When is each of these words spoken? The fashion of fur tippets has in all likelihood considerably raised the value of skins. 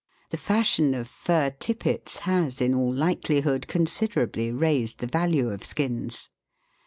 The 0.31 0.37
fashion 0.37 0.95
of 0.95 1.07
fur 1.07 1.51
tippets 1.51 2.21
has 2.25 2.59
in 2.59 2.73
all 2.73 2.91
likelihood 2.91 3.67
considerably 3.67 4.49
raised 4.51 4.97
the 4.97 5.05
value 5.05 5.51
of 5.51 5.63
skins. 5.63 6.27